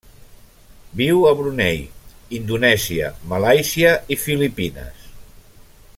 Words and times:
Viu 1.01 1.19
a 1.31 1.33
Brunei, 1.41 1.83
Indonèsia, 2.39 3.13
Malàisia 3.35 3.95
i 4.17 4.21
Filipines. 4.25 5.09